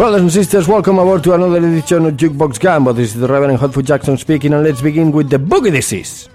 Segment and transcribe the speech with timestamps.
[0.00, 2.96] Brothers and sisters, welcome aboard to another edition of Jukebox Gambo.
[2.96, 6.30] This is the Reverend Hotfoot Jackson speaking, and let's begin with the Boogie Disease.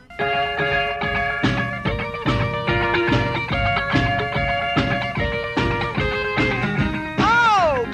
[7.18, 7.88] Oh.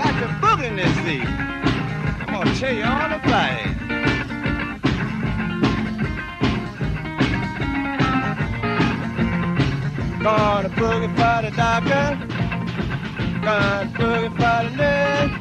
[10.22, 12.19] Gonna boogie for the doctor.
[13.41, 15.41] Gonna boogie for the nurse.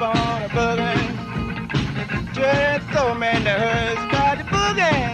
[0.00, 1.04] Keep on a boogie.
[2.32, 4.04] Just so man that hurts.
[4.10, 5.10] Got the boogie.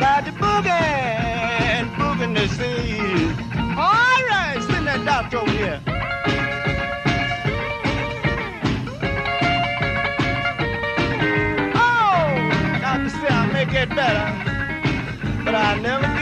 [0.00, 1.84] Got the boogie.
[1.96, 3.36] Boogie disease.
[3.76, 5.80] All right, send that doctor over here.
[11.74, 12.24] Oh,
[12.80, 16.21] doctor say I may get better, but I never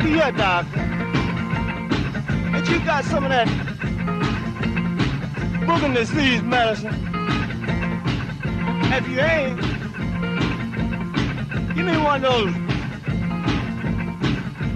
[0.00, 0.80] Look at here, doctor.
[2.56, 3.46] Ain't you got some of that
[5.66, 6.94] booger disease medicine?
[8.92, 9.60] If you ain't,
[11.76, 12.54] give me one of those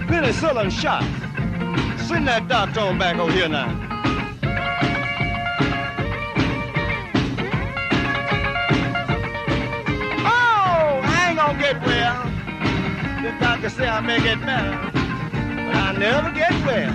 [0.07, 1.07] penicillin shots.
[2.07, 3.67] Send that doctor on back over here now.
[10.23, 12.23] Oh, I ain't gonna get well.
[13.23, 14.91] The doctor say I may get better,
[15.97, 16.91] never get well.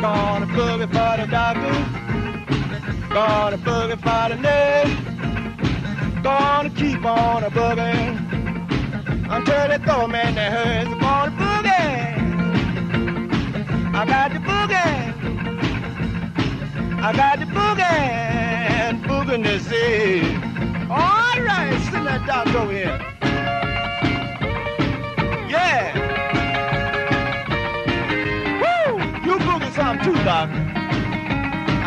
[0.00, 1.74] Gonna boogie for the doctor.
[3.12, 4.94] Gonna boogie for the nurse.
[6.22, 8.16] Gonna keep on a boogie
[9.30, 10.90] until the throw man that hurts.
[11.00, 11.80] Gonna boogie.
[13.94, 15.10] I got the boogie.
[17.02, 18.30] I got the boogie.
[19.06, 20.36] Boogie disease.
[20.90, 23.09] All right, send that doctor over here.
[25.70, 25.94] Yeah.
[28.62, 28.98] Woo!
[29.26, 30.62] You boogie something too, doctor.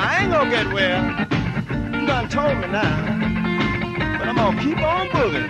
[0.06, 1.04] I ain't gonna get well.
[1.94, 2.96] You done told me now.
[4.18, 5.50] But I'm gonna keep on booging.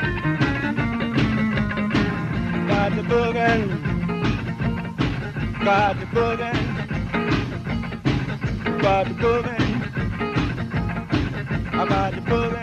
[2.68, 3.62] Got the booging.
[5.64, 6.60] Got the booging.
[8.82, 9.72] Got the booging.
[11.74, 12.63] I got the booging.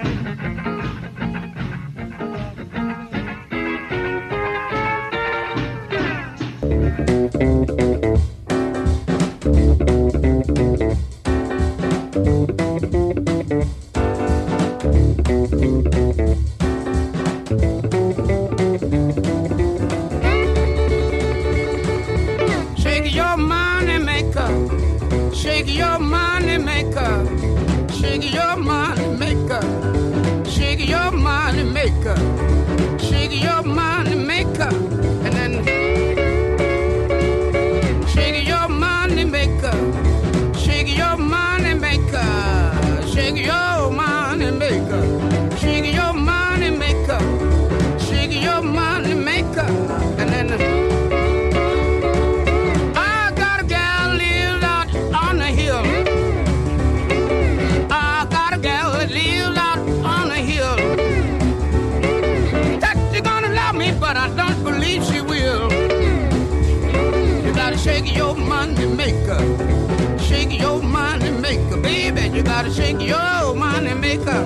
[72.73, 74.41] Shake your money maker.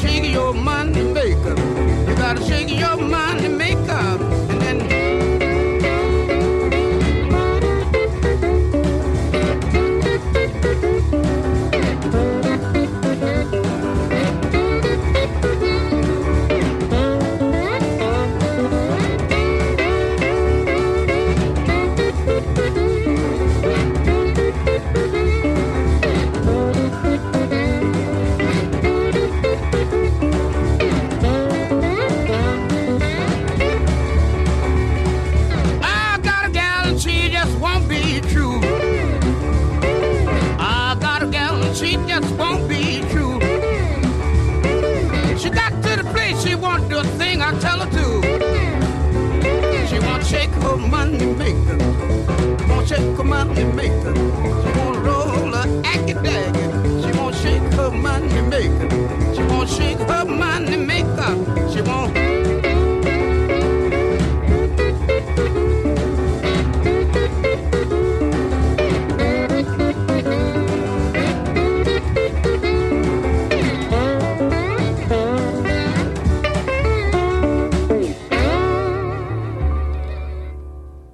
[0.00, 1.54] Shake your money maker.
[2.08, 3.29] You gotta shake your money
[51.54, 52.66] maker.
[52.68, 54.14] Won't shake her money maker.
[54.14, 57.04] She won't roll her acky daggy.
[57.04, 58.88] She won't shake her money maker.
[59.34, 60.09] She won't shake her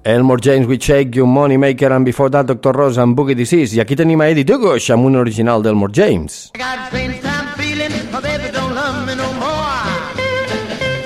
[0.07, 2.71] Elmore James with Shake You Money Maker and before that Dr.
[2.71, 6.51] Rosa and Boogie Disease i aquí tenim a Eddie Dugosh un original d'Elmore James.
[6.55, 9.83] I got same time feeling, my baby don't love me no more.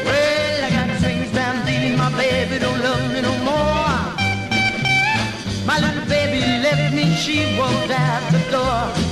[0.05, 3.97] Well, I got same time feeling, my baby don't love me no more.
[5.65, 9.10] My little baby left me, she walked out the door.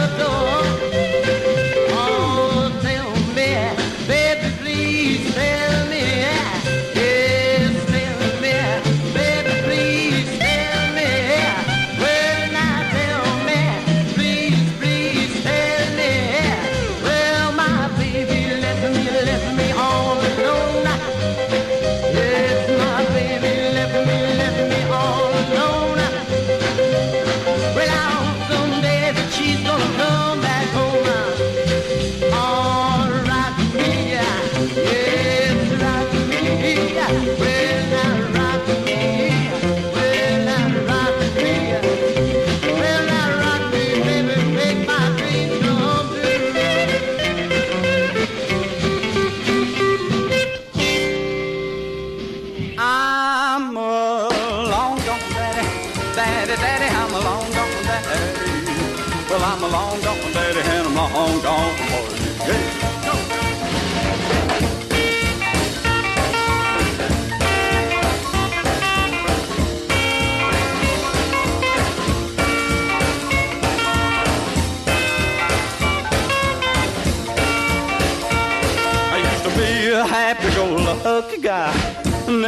[0.00, 0.49] Walked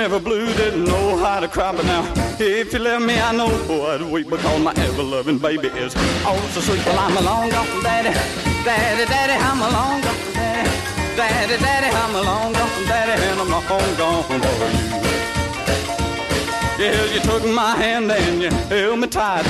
[0.02, 2.02] Never blue, didn't know how to cry, but now
[2.40, 3.46] if you left me, I know
[3.86, 5.94] I'd weep because my ever-loving baby is
[6.26, 6.84] oh so sweet.
[6.84, 8.12] Well, I'm a long gone daddy,
[8.64, 10.68] daddy, daddy, I'm a long gone daddy,
[11.16, 13.64] daddy, daddy, I'm a long gone daddy, and I'm long
[13.96, 14.40] gone you.
[16.82, 19.46] Yeah, you took my hand and you held me tight,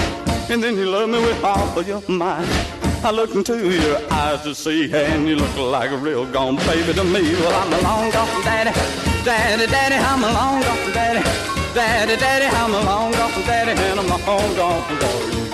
[0.51, 2.47] and then you loved me with all of your might.
[3.03, 6.93] I looked into your eyes to see, and you look like a real gone baby
[6.93, 7.35] to me.
[7.37, 8.75] Well, I'm a long gone daddy,
[9.25, 11.23] daddy, daddy, I'm a long gone daddy,
[11.75, 15.53] daddy, daddy, I'm a long gone daddy, and I'm a long gone you.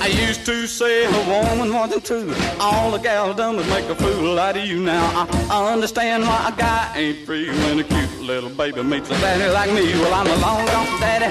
[0.00, 2.32] I used to say a woman wasn't true.
[2.60, 4.78] All a gal done was make a fool out of you.
[4.78, 9.14] Now I understand why a guy ain't free when a cute little baby meets a
[9.14, 9.94] daddy like me.
[9.94, 11.28] Well, I'm a long gone daddy,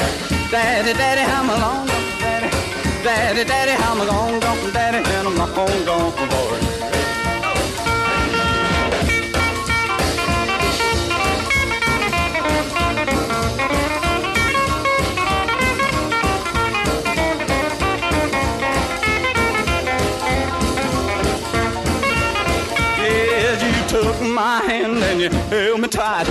[0.51, 2.49] daddy, daddy, I'm a long gone daddy,
[3.03, 6.64] daddy, daddy, I'm a long gone daddy, and I'm a long gone boy.
[24.65, 26.27] hand and you held me tight,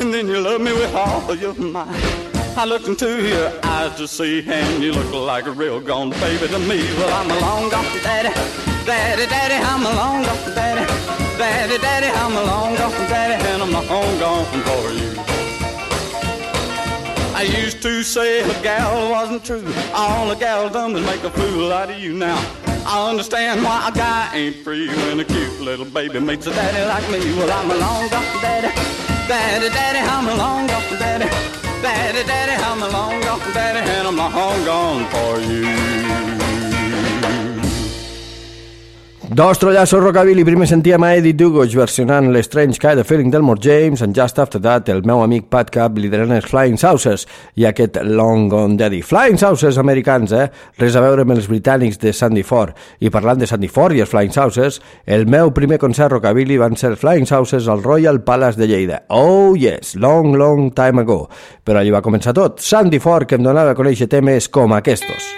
[0.00, 2.24] and then you loved me with all of your might.
[2.56, 6.46] I looked into your eyes to see, and you look like a real gone baby
[6.48, 6.78] to me.
[6.98, 8.32] Well, I'm a long gone daddy,
[8.86, 10.86] daddy, daddy, I'm a long gone daddy,
[11.36, 15.34] daddy, daddy, I'm a long gone daddy, and I'm a long gone for you.
[17.36, 19.64] I used to say a gal wasn't true.
[19.92, 22.38] All a gal done was make a fool out of you now.
[22.86, 26.84] I understand why a guy ain't free when a cute little baby meets a daddy
[26.86, 27.34] like me.
[27.34, 28.68] Well, I'm a long gone daddy,
[29.26, 31.28] daddy, daddy, I'm a long gone daddy,
[31.82, 36.03] daddy, daddy, I'm a long gone daddy, and I'm a home gone for you.
[39.30, 43.58] Dos trollaços rockabilly, primer sentíem a Eddie Dugos versionant l'Strange Kind of Feeling del More
[43.60, 47.24] James, en Just After That, el meu amic Pat Cap liderant els Flying Saucers
[47.56, 49.00] i aquest Long on Daddy.
[49.00, 50.50] Flying Saucers americans, eh?
[50.78, 52.76] Res a veure amb els britànics de Sandy Ford.
[53.00, 56.76] I parlant de Sandy Ford i els Flying Saucers, el meu primer concert rockabilly van
[56.76, 59.06] ser Flying Saucers al Royal Palace de Lleida.
[59.08, 61.24] Oh yes, long, long time ago.
[61.64, 62.60] Però allí va començar tot.
[62.60, 65.32] Sandy Ford que em donava a conèixer temes com aquestos.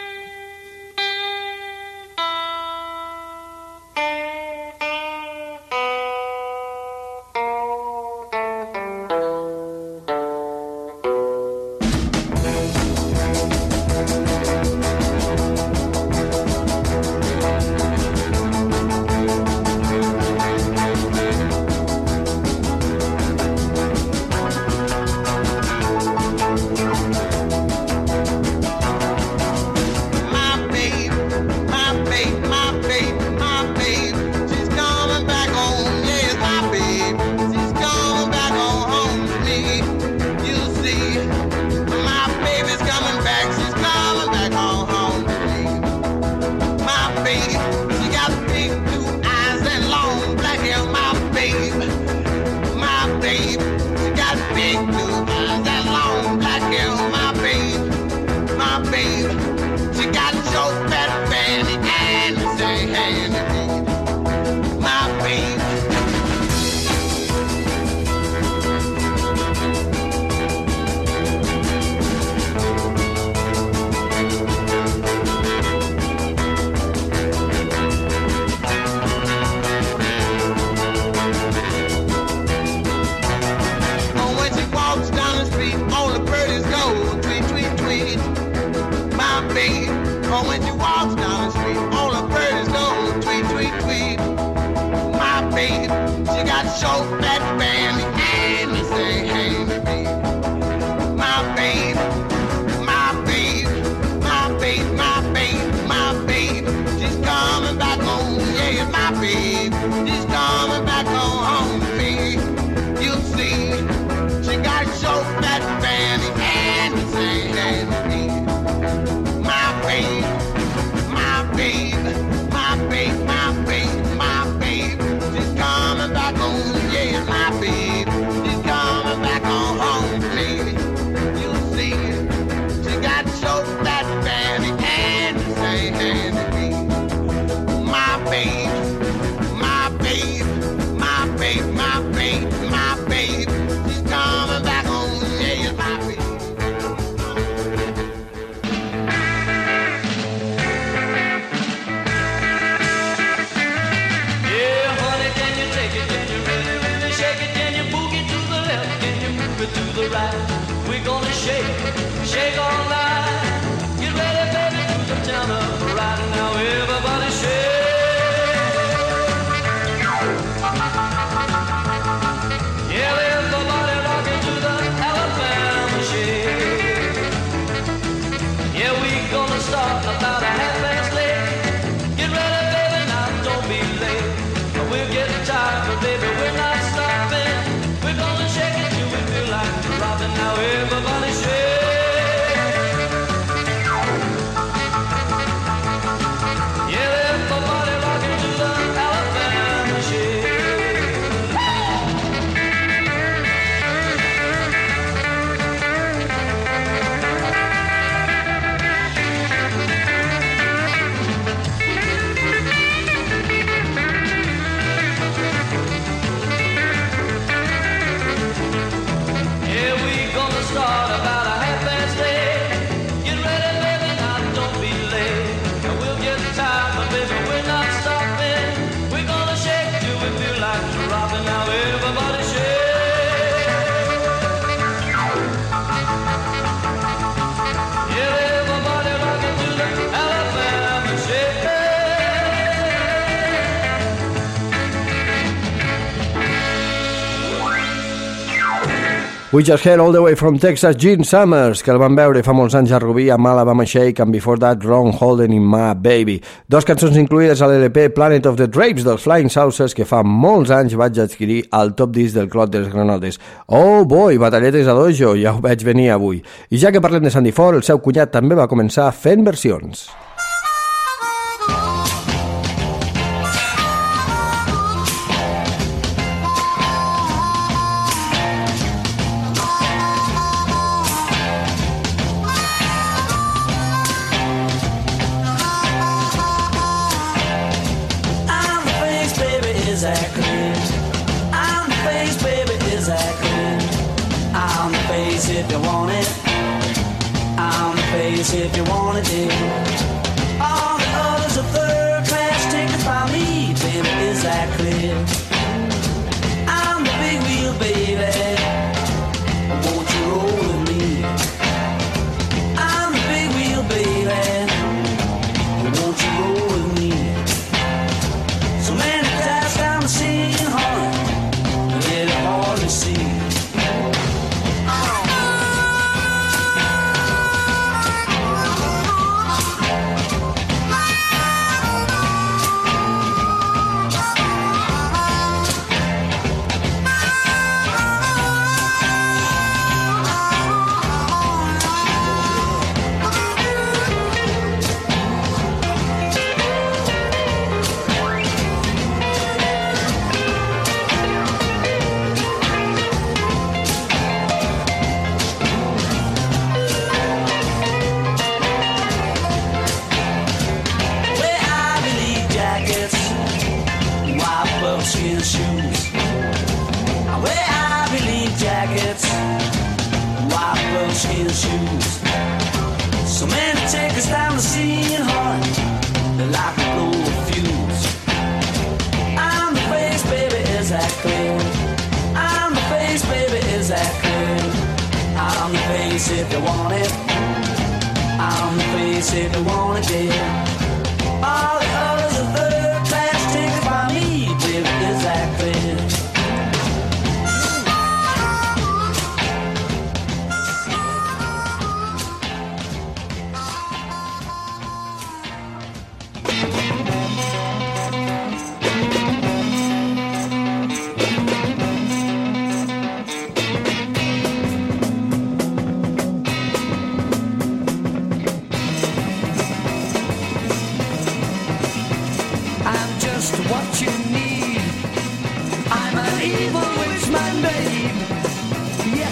[249.57, 252.53] We Just Heard All The Way From Texas, Gene Summers, que el van veure fa
[252.53, 256.43] molts anys a Rubí, a Alabama Shake, and Before That, Ron Holden In My Baby.
[256.69, 260.69] Dos cançons incluïdes a l'LP Planet of the Drapes dels Flying Saucers, que fa molts
[260.77, 263.41] anys vaig adquirir al top disc del Clot dels Granotes.
[263.73, 266.45] Oh boy, batalletes a dojo, ja ho vaig venir avui.
[266.69, 270.11] I ja que parlem de Sandy Ford, el seu cunyat també va començar fent versions.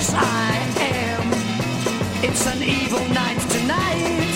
[0.05, 1.33] yes I am.
[2.25, 4.33] It's an evil night tonight.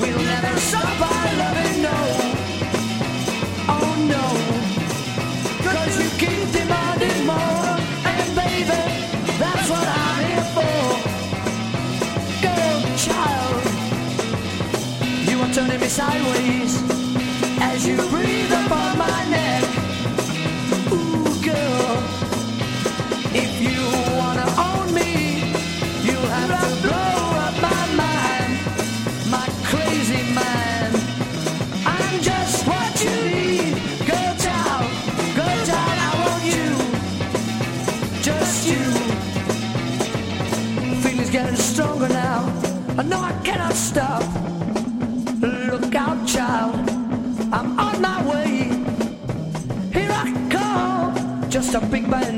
[0.00, 1.98] We'll never stop our loving, no.
[3.74, 4.24] Oh no.
[5.64, 7.78] Cause you keep demanding more.
[8.10, 8.82] And baby,
[9.42, 10.78] that's what I'm here for.
[12.44, 13.62] Girl, child,
[15.28, 16.72] you are turning me sideways
[17.60, 19.63] as you breathe upon my neck.
[43.08, 44.22] no, I cannot stop.
[45.40, 46.74] Look out, child,
[47.52, 48.70] I'm on my way.
[49.92, 52.33] Here I come, just a big man.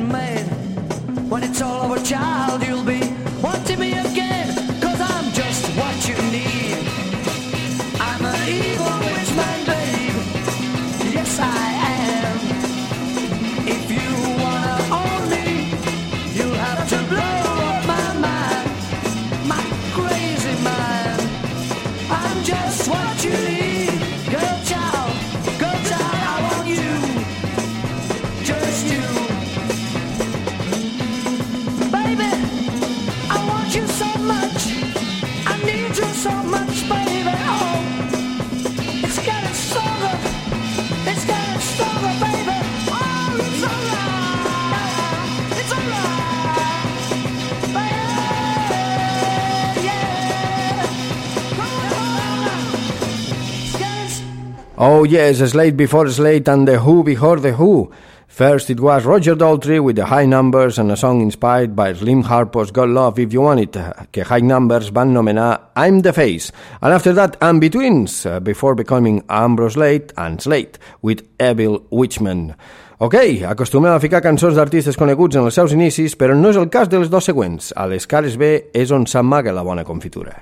[54.79, 57.91] Oh yes, Slade before Slade and The Who before The Who.
[58.29, 62.25] First it was Roger Daltrey with the High Numbers and a song inspired by Slim
[62.25, 63.79] Harpo's God Love If You Want It,
[64.13, 66.53] que High Numbers van nomenar I'm the Face.
[66.83, 72.55] And after that, and Betweens, uh, before becoming Ambrose Late and Slate, with Evil Witchman.
[72.99, 73.17] Ok,
[73.49, 76.93] acostumem a ficar cançons d'artistes coneguts en els seus inicis, però no és el cas
[76.93, 77.73] de les dues següents.
[77.77, 80.37] A les cares B és on s'amaga la bona confitura.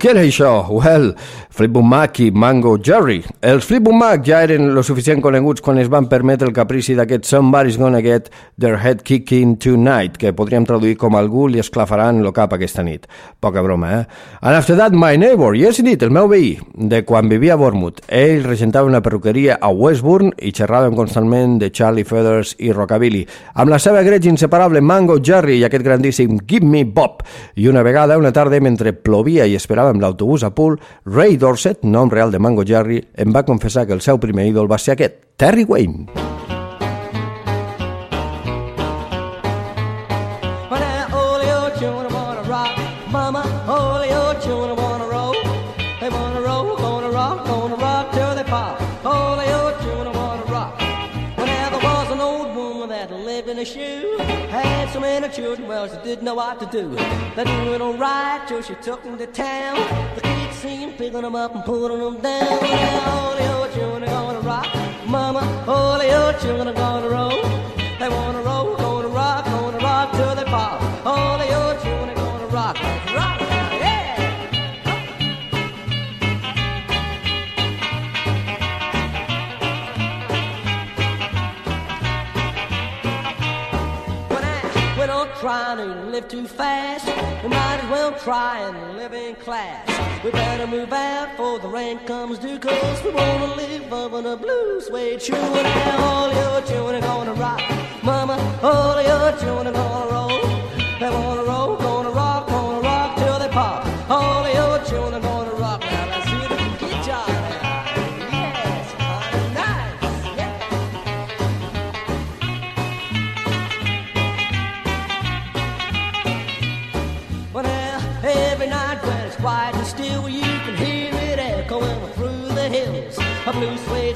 [0.00, 0.52] Què era això?
[0.70, 1.12] Well,
[1.60, 3.18] Fleetwood Mac i Mango Jerry.
[3.44, 7.26] Els Fleetwood Mac ja eren lo suficient coneguts quan es van permetre el caprici d'aquest
[7.28, 12.32] Somebody's Gonna Get Their Head Kicking Tonight, que podríem traduir com algú li esclafaran lo
[12.32, 13.04] cap aquesta nit.
[13.44, 14.06] Poca broma, eh?
[14.40, 17.60] And after that, my neighbor, i és dit, el meu veí, de quan vivia a
[17.60, 18.00] Bournemouth.
[18.08, 23.26] Ell regentava una perruqueria a Westbourne i xerràvem constantment de Charlie Feathers i Rockabilly,
[23.60, 27.20] amb la seva greix inseparable Mango Jerry i aquest grandíssim Give Me Bob.
[27.60, 32.08] I una vegada, una tarda, mentre plovia i esperàvem l'autobús a Pool, Ray Dorset, nom
[32.08, 35.16] real de Mungo Jerry, em va confessar que el seu primer ídol va ser aquest,
[35.36, 36.06] Terry Wayne.
[40.70, 42.78] Well, now, all your children wanna rock,
[43.10, 43.42] mama.
[43.66, 45.34] All your children wanna roll.
[45.98, 48.78] They wanna roll, gonna rock, gonna rock till they pop.
[49.04, 50.78] All your children wanna rock.
[51.36, 54.18] Well, now there was an old woman that lived in a shoe.
[54.54, 56.94] Had so many children, well, she didn't know what to do.
[57.34, 59.78] They doing all right till she took them to town.
[60.14, 60.22] The
[60.60, 62.58] kids singing, picking them up and putting them down.
[63.08, 64.66] All your children are gonna rock,
[65.06, 65.64] mama.
[65.66, 67.42] All your children are gonna roll.
[67.98, 68.79] They wanna roll,
[85.40, 87.06] trying to live too fast,
[87.42, 89.88] we might as well try and live in class.
[90.22, 94.26] We better move out before the rain comes due, cause we wanna live up in
[94.26, 95.34] a blue suede shoe.
[95.34, 97.62] And all your children gonna rock.
[98.02, 99.99] Mama, all your children gonna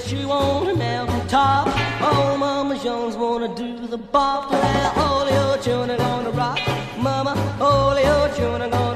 [0.04, 1.68] blue suede shoe on a mountain top.
[2.00, 4.50] Oh, Mama Jones wanna do the bop.
[4.50, 6.58] Now, all your children gonna rock.
[6.98, 8.93] Mama, all your children gonna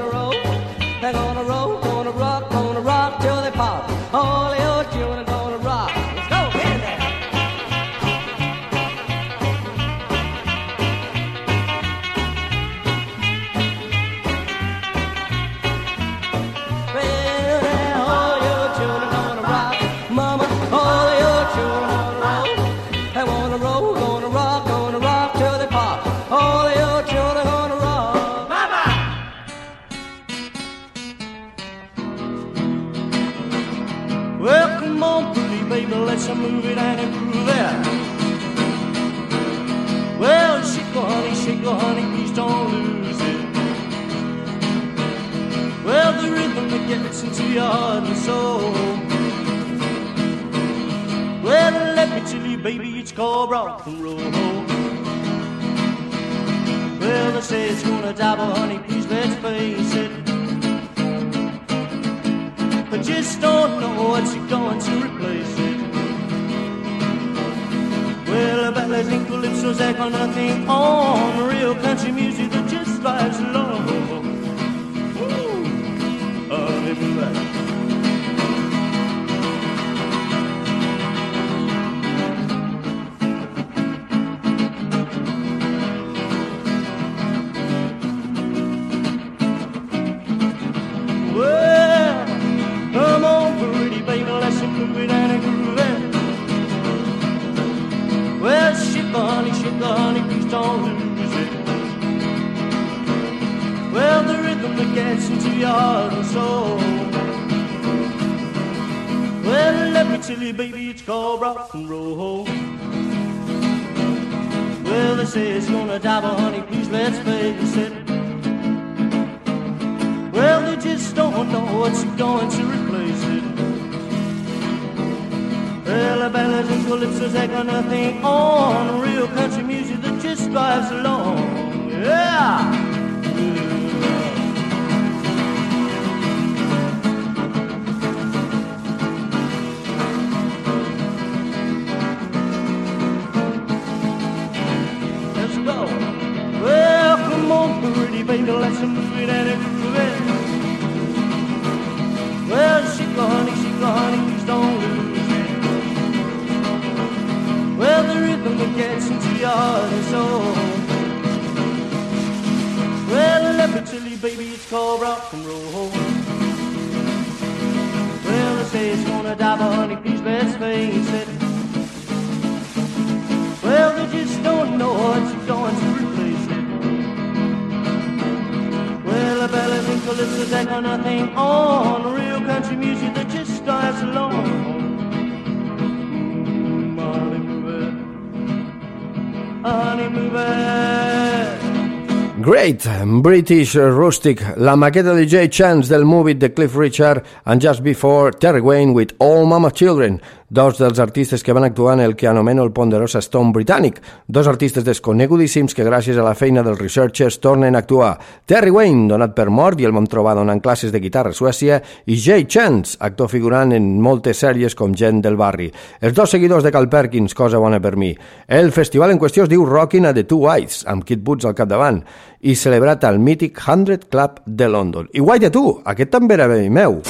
[192.48, 192.88] Great
[193.20, 198.30] British Rustic, la maqueta de Jay Chance del movie de Cliff Richard, and just before
[198.30, 200.18] Terry Wayne with All Mama Children.
[200.48, 204.48] dos dels artistes que van actuar en el que anomeno el Ponderosa Stone britànic, dos
[204.48, 208.14] artistes desconegudíssims que gràcies a la feina dels researchers tornen a actuar.
[208.46, 211.82] Terry Wayne, donat per mort i el món trobar donant classes de guitarra a Suècia,
[212.06, 215.68] i Jay Chance, actor figurant en moltes sèries com Gent del Barri.
[216.00, 218.14] Els dos seguidors de Cal Perkins, cosa bona per mi.
[218.48, 221.56] El festival en qüestió es diu Rockin' a the Two Whites, amb Kid Boots al
[221.58, 222.02] capdavant,
[222.40, 225.11] i celebrat al mític 100 Club de London.
[225.12, 226.70] I guaita tu, aquest també era meu.
[226.78, 227.02] Meu.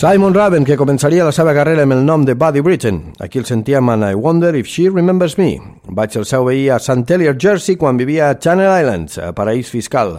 [0.00, 3.00] Simon Raven, que començaria la seva carrera amb el nom de Buddy Britton.
[3.20, 5.58] Aquí el sentíem en I Wonder If She Remembers Me.
[5.92, 7.04] Vaig al seu veí a St.
[7.04, 10.14] Helier, Jersey, quan vivia a Channel Islands, a paraís fiscal.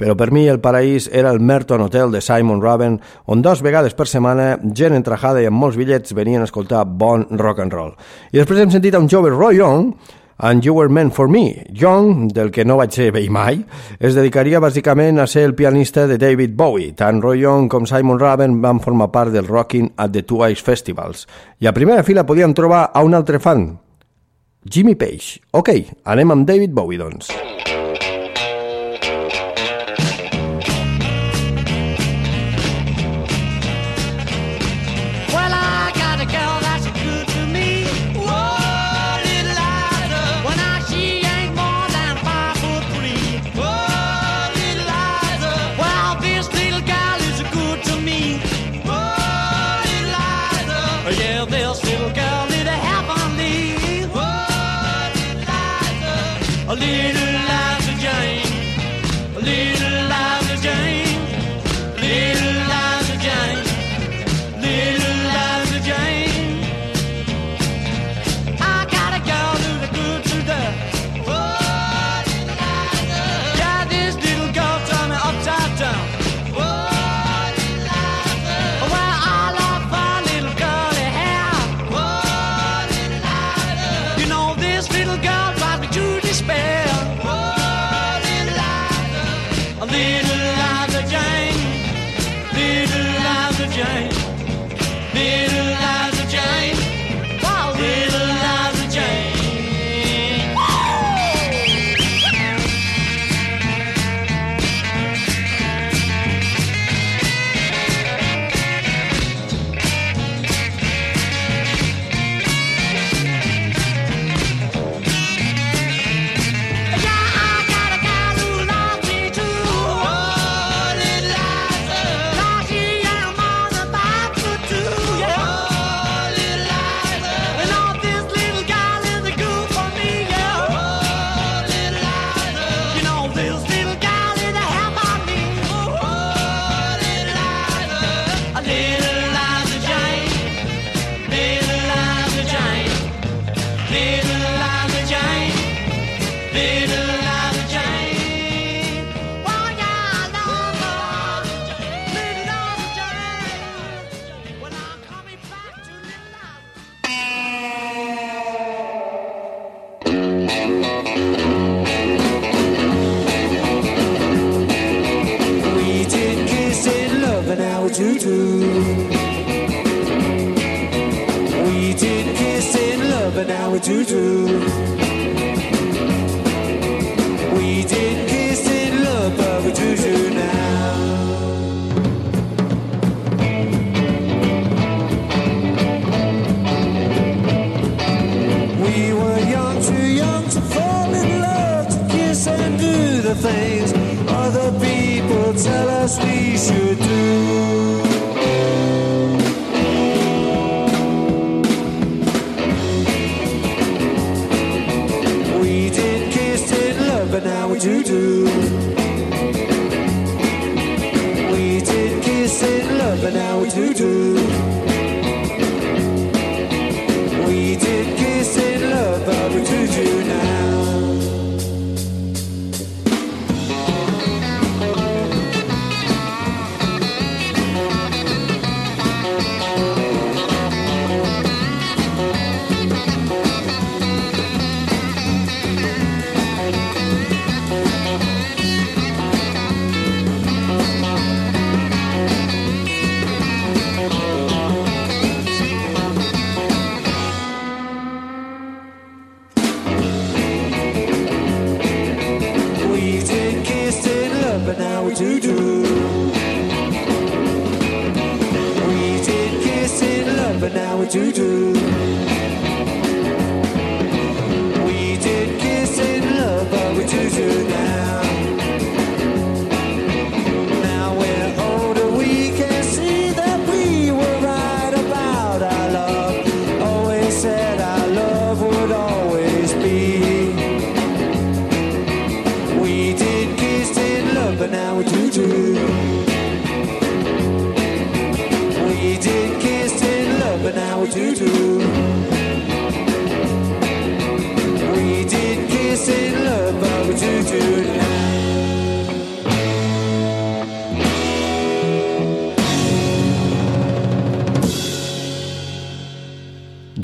[0.00, 2.96] Però per mi el paraís era el Merton Hotel de Simon Raven,
[3.28, 7.28] on dos vegades per setmana gent entrajada i amb molts bitllets venien a escoltar bon
[7.36, 7.92] rock and roll.
[8.32, 9.92] I després hem sentit a un jove Roy Young,
[10.38, 11.64] And You Were Meant For Me.
[11.72, 13.62] Young, del que no vaig ser vell mai,
[13.98, 16.92] es dedicaria bàsicament a ser el pianista de David Bowie.
[16.98, 20.60] Tant Roy Young com Simon Raven van formar part del Rocking at the Two Eyes
[20.60, 21.24] Festivals.
[21.60, 23.70] I a primera fila podíem trobar a un altre fan,
[24.68, 25.40] Jimmy Page.
[25.56, 25.72] Ok,
[26.04, 27.32] anem amb David Bowie, doncs.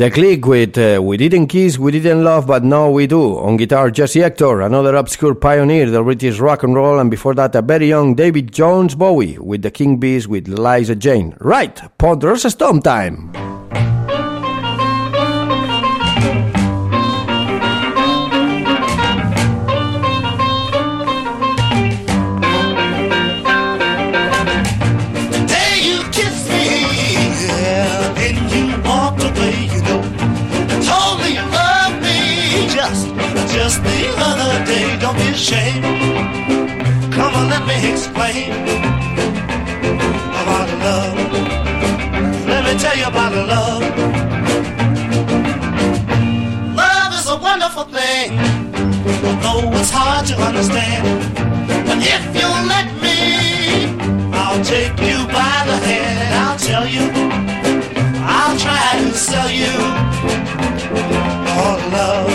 [0.02, 3.38] The Clique with uh, We Didn't Kiss, We Didn't Love, But Now We Do.
[3.38, 7.54] On guitar, Jesse Hector, another obscure pioneer of British rock and roll, and before that,
[7.54, 11.36] a very young David Jones Bowie with the King Bees with Liza Jane.
[11.38, 13.41] Right, Ponderosa Stomp time.
[38.32, 38.52] Explain
[40.40, 41.16] about love.
[42.46, 43.82] Let me tell you about the love.
[46.76, 48.36] Love is a wonderful thing,
[49.42, 51.04] though it's hard to understand.
[51.86, 53.20] But if you let me,
[54.32, 57.04] I'll take you by the hand and I'll tell you,
[58.24, 59.74] I'll try to sell you
[61.64, 62.32] on love.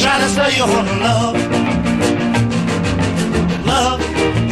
[0.00, 1.00] Try to sell you love.
[1.00, 1.33] Love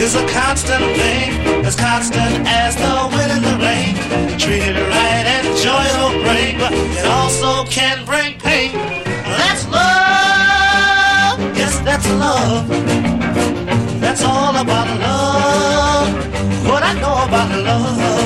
[0.03, 1.31] is a constant thing,
[1.65, 3.95] as constant as the wind and the rain.
[4.37, 8.73] Treat it right and joy will bring, but it also can bring pain.
[9.39, 11.39] That's love.
[11.57, 12.69] Yes, that's love.
[14.01, 16.67] That's all about love.
[16.67, 18.22] What I know about love.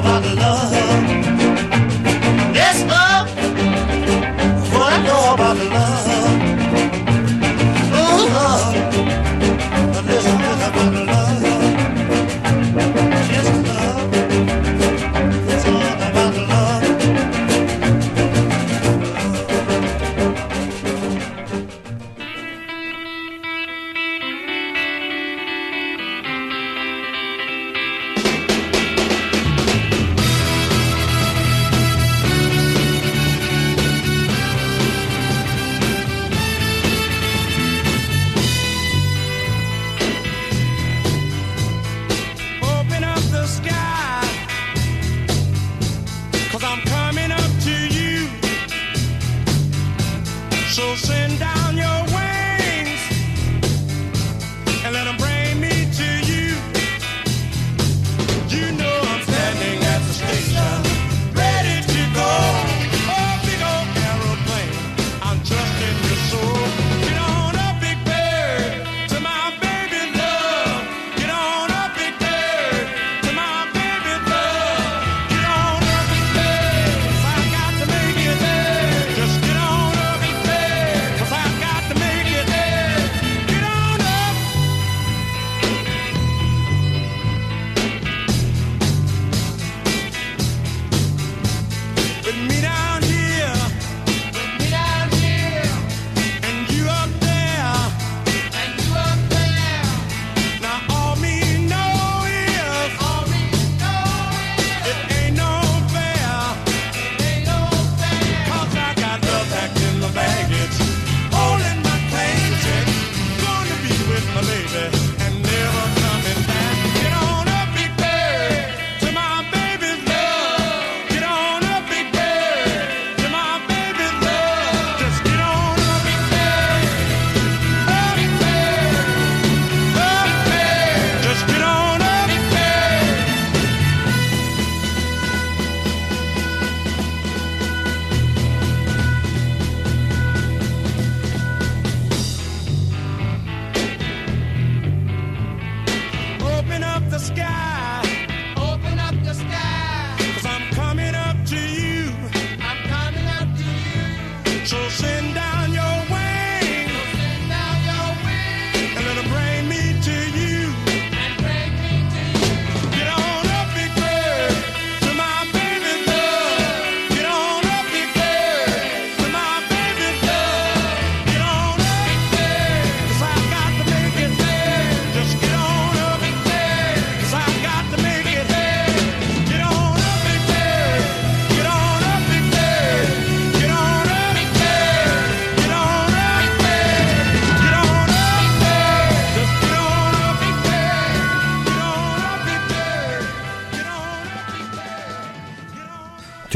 [0.00, 0.79] about love.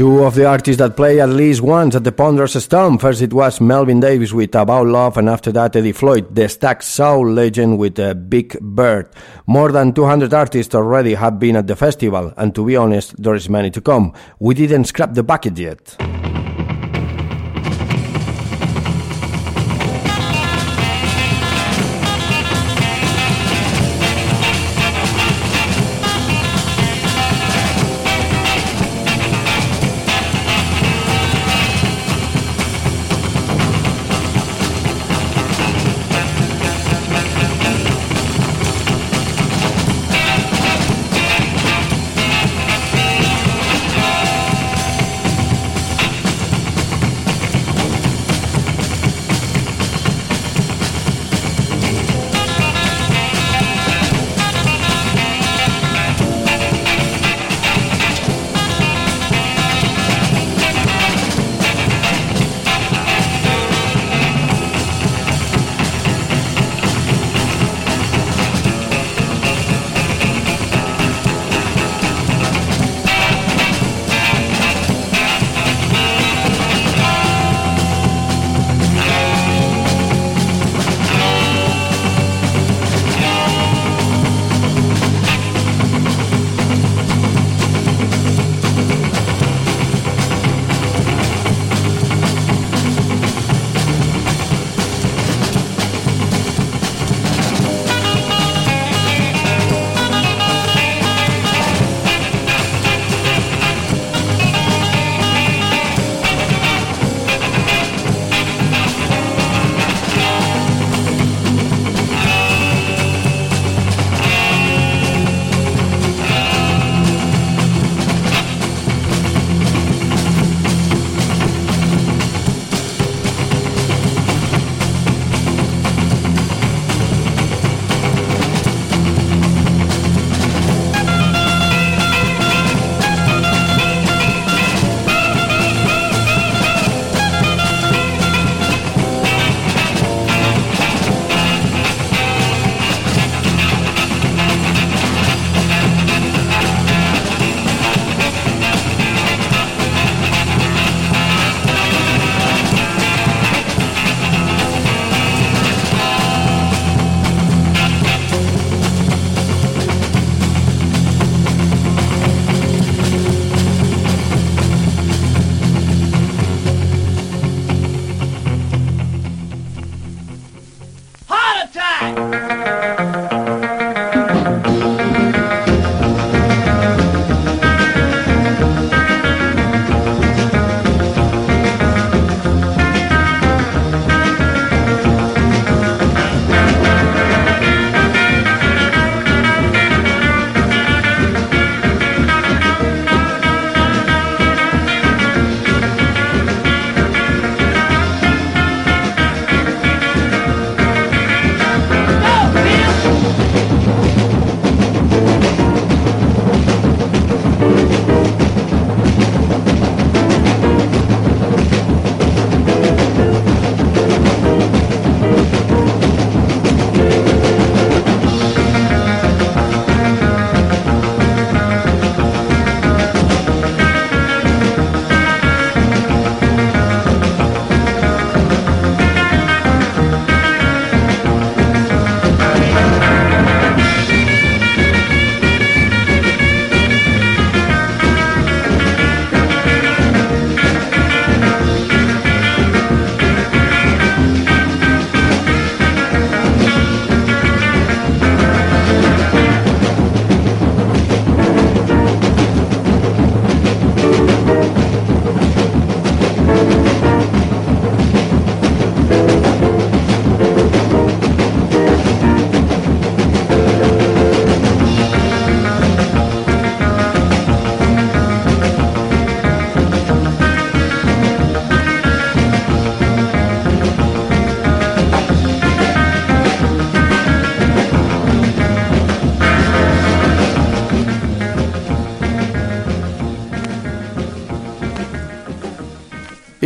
[0.05, 3.01] Two of the artists that play at least once at the Ponderosa Stomp.
[3.01, 6.83] First it was Melvin Davis with About Love, and after that Eddie Floyd, the Stax
[6.83, 9.09] Soul legend with uh, Big Bird.
[9.47, 13.33] More than 200 artists already have been at the festival, and to be honest, there
[13.33, 14.13] is many to come.
[14.37, 15.97] We didn't scrap the bucket yet.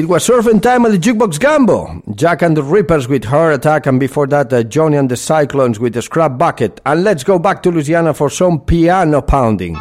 [0.10, 2.16] Was surfing time at the Jukebox Gambo.
[2.16, 5.80] Jack and the Rippers with Heart Attack, and before that, uh, Johnny and the Cyclones
[5.80, 6.82] with the Scrap Bucket.
[6.84, 9.78] And let's go back to Louisiana for some piano pounding.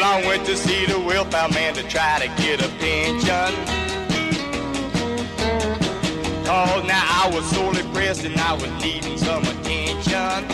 [0.00, 3.52] Well, I went to see the welfare man to try to get a pension.
[6.46, 10.44] Cause now I was sorely pressed and I was needing some attention.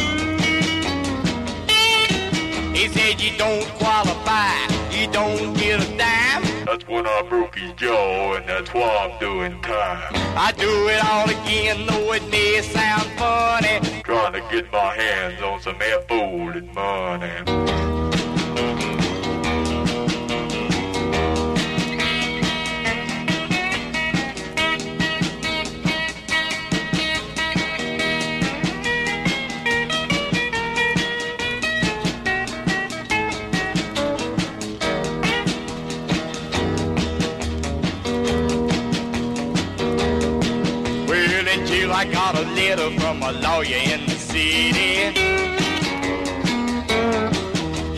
[2.75, 4.49] He said you don't qualify,
[4.91, 6.65] you don't get a dime.
[6.65, 10.11] That's when I broke his jaw and that's why I'm doing time.
[10.39, 14.03] I do it all again, though it may sound funny.
[14.05, 17.84] Trying to get my hands on some air folding money.
[42.05, 45.09] I got a letter from a lawyer in the city.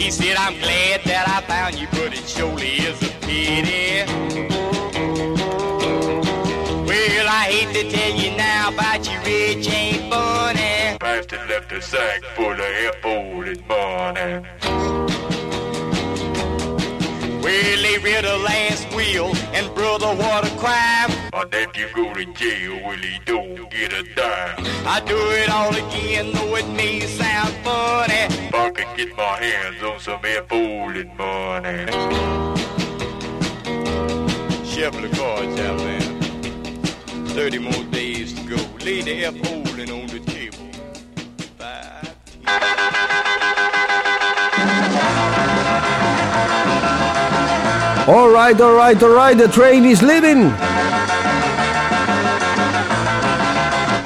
[0.01, 4.07] He said, I'm glad that I found you, but it surely is a pity.
[6.87, 10.99] Well, I hate to tell you now about you rich ain't funny.
[11.01, 15.16] Pastor left a sack full of air folding money.
[17.57, 21.11] Read a last will, and brother, what a crime.
[21.33, 24.65] My nephew go to jail, will he don't get a dime.
[24.87, 28.15] I do it all again, though it may sound funny.
[28.47, 31.87] If I could get my hands on some air folding money.
[34.67, 36.21] Shuffle the cards out, man.
[37.29, 38.57] 30 more days to go.
[38.85, 40.69] Lay the holding on the table.
[41.59, 41.97] Five.
[48.09, 50.45] All right, all right, all right, the train is leaving.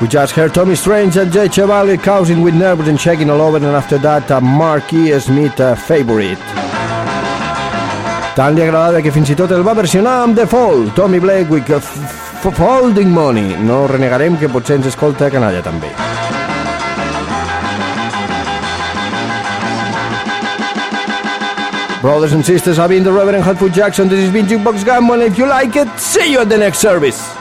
[0.00, 3.58] We just heard Tommy Strange and Jay Chevalier causing with nerves and shaking all over,
[3.58, 6.40] and after that, a Marquis Smith uh, favorite.
[8.34, 11.52] Tant li agradava que fins i tot el va versionar amb The Fall, Tommy Blake
[11.52, 11.80] with uh,
[12.40, 13.52] Folding Money.
[13.60, 15.92] No renegarem que potser ens escolta canalla també.
[22.00, 24.08] Brothers and sisters, I've been the Reverend Hotfoot Jackson.
[24.08, 25.20] This has been Jukebox Gamble.
[25.20, 27.39] If you like it, see you at the next service.